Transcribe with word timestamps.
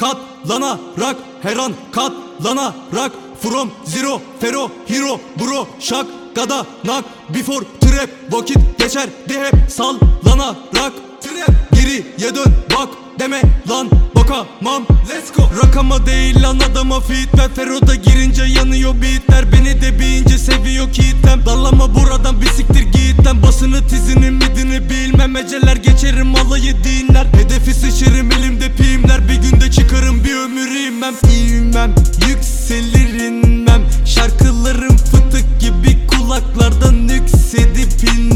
katlanarak 0.00 1.16
Her 1.42 1.56
an 1.56 1.72
katlanarak 1.92 3.12
From 3.40 3.70
zero 3.84 4.20
fero 4.40 4.70
hero 4.88 5.20
bro 5.40 5.66
şak 5.80 6.06
Gada 6.34 6.66
nak 6.84 7.04
before 7.34 7.64
trap 7.80 8.10
Vakit 8.30 8.78
geçer 8.78 9.08
de 9.28 9.40
hep 9.40 9.54
sallanarak. 9.70 10.92
Trap. 11.22 11.72
Geriye 11.72 12.34
dön 12.34 12.54
bak 12.70 12.88
deme 13.18 13.42
lan 13.68 13.88
bakamam. 14.14 14.86
Let's 15.08 15.32
go. 15.36 15.42
Rakama 15.64 16.06
değil 16.06 16.42
lan 16.42 16.58
adama 16.70 17.00
fit 17.00 17.38
ver. 17.38 17.48
Fero'da 17.56 17.94
girince 17.94 18.44
yanıyor 18.44 18.94
beatler. 19.02 19.52
Beni 19.52 19.82
de 19.82 19.98
bir 19.98 20.06
ince 20.06 20.38
seviyor 20.38 20.92
kitlem. 20.92 21.46
Dallama 21.46 21.94
buradan 21.94 22.40
bir 22.40 22.46
siktir 22.46 22.82
git 22.82 23.26
lan. 23.26 23.42
Basını 23.42 23.88
tizini 23.88 24.30
midini 24.30 24.90
bilmem. 24.90 25.36
Eceler 25.36 25.76
geçerim 25.76 26.34
alayı 26.34 26.84
dinler. 26.84 27.26
Hedefi 27.26 27.74
sıçırım 27.74 28.30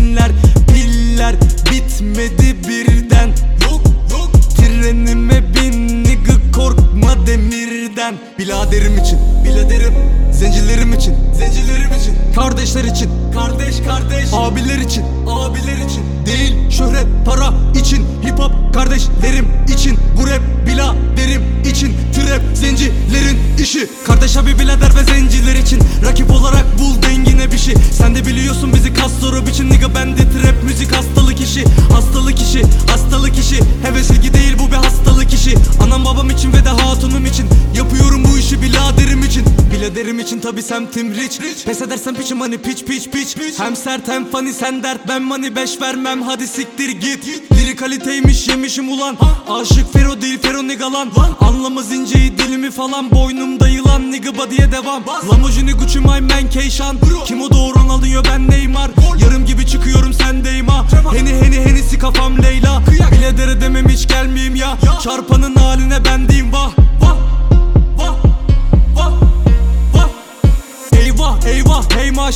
inler 0.05 0.31
Piller 0.69 1.35
bitmedi 1.71 2.57
birden. 2.69 3.29
Yok 3.63 3.81
yok 4.11 4.31
Trenime 4.57 5.55
bin 5.55 6.05
nigga 6.05 6.33
korkma 6.53 7.27
demirden. 7.27 8.15
Biladerim 8.39 8.99
için 8.99 9.19
Biladerim. 9.45 9.95
Zencilerim 10.33 10.93
için 10.93 11.15
Zencilerim 11.33 11.91
için. 12.01 12.15
Kardeşler 12.35 12.85
için 12.85 13.11
Kardeş 13.35 13.81
kardeş. 13.81 14.29
Abiler 14.33 14.79
için 14.79 15.05
Abiler 15.27 15.77
için. 15.77 16.03
Değil 16.27 16.71
şöhret 16.71 17.07
para 17.27 17.53
için. 17.81 18.07
Hip 18.27 18.39
hop 18.39 18.75
kardeşlerim 18.75 19.49
için. 19.75 19.99
Bu 20.17 20.27
rap 20.27 20.43
biladerim 20.67 21.43
için. 21.71 21.97
Trap 22.15 22.43
zencilerin 22.55 23.39
işi. 23.59 23.89
Kardeş 24.07 24.37
abi 24.37 24.59
birader 24.59 24.91
ve 24.97 25.05
zenciler 25.13 25.55
için. 25.55 25.81
Rakip 26.05 26.31
olarak 26.31 26.65
bul 26.79 27.03
dengine 27.03 27.53
bir 27.53 27.59
şey 27.59 27.75
Biladerim 39.95 40.21
için 40.21 40.41
tabi 40.41 40.63
semtim 40.63 41.15
rich, 41.15 41.65
Pes 41.65 41.83
edersen 41.83 42.15
piçim 42.15 42.41
hani 42.41 42.59
piç 42.59 42.85
piç 42.85 43.11
piç. 43.11 43.35
Hem 43.59 43.77
sert 43.77 44.09
hem 44.09 44.31
funny 44.31 44.53
sen 44.53 44.83
dert. 44.83 45.09
Ben 45.09 45.23
money 45.23 45.57
beş 45.57 45.81
vermem 45.81 46.23
hadi 46.23 46.49
siktir 46.49 46.89
git. 46.89 47.53
Lirik 47.53 47.79
kaliteymiş 47.79 48.49
yemişim 48.49 48.93
ulan. 48.93 49.17
Aşık 49.49 49.93
Fero 49.93 50.21
değil 50.21 50.39
Fero 50.39 50.67
nigga 50.69 50.87
Anlamaz 51.41 51.93
inceyi 51.93 52.39
dilimi 52.39 52.71
falan. 52.71 53.11
Boynumda 53.11 53.69
yılan 53.69 54.13
nigga 54.13 54.39
body'ye 54.39 54.73
devam. 54.73 55.03
Lamborghini 55.33 55.73
Gucci 55.73 56.01
my 56.01 56.21
man 56.21 56.51
Keyşan 56.51 56.97
Kim 57.27 57.43
o 57.43 57.51
doğuran 57.51 57.89
alıyor 57.89 58.25
ben 58.31 58.51
Neymar. 58.51 58.91
Yarım 59.19 59.47
gibi 59.47 59.67
çıkıyorum 59.67 60.13
sendeyim 60.13 60.69
ha 60.69 60.87
Heni 61.13 61.35
heni 61.35 61.61
henisi 61.61 61.99
kafam 61.99 62.43
Leyla. 62.43 62.83
Biledere 63.13 63.61
demem 63.61 63.89
hiç 63.89 64.09
gelmeyeyim 64.09 64.57
ya. 64.57 64.79
Çarpanın 65.05 65.55
haline 65.55 66.05
ben 66.05 66.29
diyeyim 66.29 66.53
vah 66.53 66.65
Vah 66.65 66.73
Vah 66.79 66.84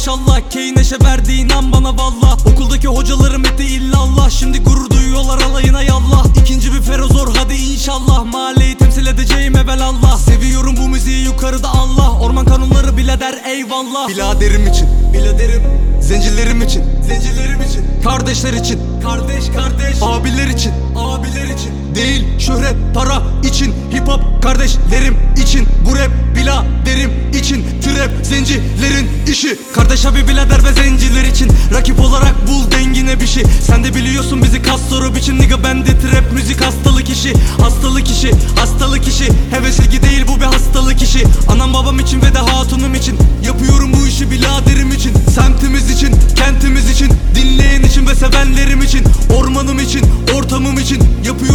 maşallah 0.08 0.40
Key 0.50 0.74
neşe 0.74 0.96
verdi 1.04 1.32
inan 1.32 1.72
bana 1.72 1.98
valla. 1.98 2.36
Okuldaki 2.52 2.88
hocalarım 2.88 3.44
etti 3.44 3.64
illallah. 3.64 4.30
Şimdi 4.30 4.62
gurur 4.62 4.90
duyuyorlar 4.90 5.40
alayına 5.40 5.82
yallah. 5.82 6.24
İkinci 6.42 6.72
bir 6.72 6.82
ferozor 6.82 7.34
hadi 7.36 7.54
inşallah. 7.54 8.24
Mahalleyi 8.24 8.78
temsil 8.78 9.06
edeceğim 9.06 9.56
evelallah. 9.56 10.18
Seviyorum 10.18 10.76
bu 10.76 10.88
müziği 10.88 11.24
yukarıda 11.24 11.68
Allah. 11.68 12.20
Orman 12.20 12.44
kanunları 12.44 12.96
bile 12.96 13.20
der 13.20 13.34
eyvallah. 13.44 14.08
Biladerim 14.08 14.66
için. 14.66 14.88
Biladerim. 15.12 15.62
Zencilerim 16.00 16.62
için. 16.62 16.84
Zencilerim 17.06 17.62
için. 17.62 18.02
Kardeşler 18.04 18.52
için. 18.52 18.80
Kardeş 19.02 19.44
kardeş. 19.46 19.96
Abiler 20.02 20.46
için. 20.46 20.72
Abiler 20.96 21.44
için. 21.44 21.94
Değil 21.94 22.38
şöhret 22.38 22.76
para 22.94 23.22
için. 23.44 23.74
Hip 23.92 24.08
hop 24.08 24.42
kardeşlerim 24.42 25.16
için. 25.42 25.68
Bu 25.86 25.96
rap 25.96 26.10
biladerim 26.36 27.10
için. 27.34 27.64
Trap 27.82 27.97
zencilerin 28.28 29.08
işi 29.30 29.58
Kardeş 29.74 30.06
abi 30.06 30.28
birader 30.28 30.64
ve 30.64 30.72
zenciler 30.72 31.24
için. 31.24 31.48
Rakip 31.74 32.00
olarak 32.00 32.48
bul 32.48 32.70
dengine 32.70 33.20
bir 33.20 33.26
şey. 33.26 33.42
Sen 33.66 33.84
de 33.84 33.94
biliyorsun 33.94 34.42
bizi 34.42 34.62
soru 34.90 35.14
biçim 35.14 35.38
Nigga 35.38 35.64
bende 35.64 35.98
trap 36.00 36.32
müzik 36.32 36.60
hastalık 36.60 37.10
işi. 37.10 37.32
Hastalık 37.60 38.10
işi 38.10 38.32
hastalık 38.56 39.08
işi. 39.08 39.24
Heves 39.50 39.78
ilgi 39.78 40.02
değil 40.02 40.24
bu 40.28 40.40
bir 40.40 40.44
hastalık 40.44 41.02
işi. 41.02 41.24
Anam 41.48 41.74
babam 41.74 42.00
için 42.00 42.22
ve 42.22 42.34
de 42.34 42.38
hatunum 42.38 42.94
için. 42.94 43.18
Yapıyorum 43.44 43.92
bu 43.92 44.06
işi 44.06 44.30
biraderim 44.30 44.92
için. 44.92 45.12
Semtimiz 45.34 45.90
için 45.90 46.14
kentimiz 46.36 46.90
için. 46.90 47.12
Dinleyen 47.34 47.82
için 47.82 48.06
ve 48.06 48.14
sevenlerim 48.14 48.82
için. 48.82 49.04
Ormanım 49.36 49.78
için 49.80 50.02
ortamım 50.34 50.78
için. 50.78 50.98
Yapıyorum 51.24 51.47